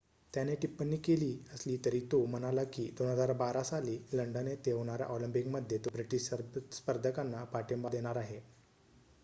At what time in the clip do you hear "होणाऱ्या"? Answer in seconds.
4.71-5.07